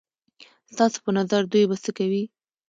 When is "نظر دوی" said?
1.17-1.63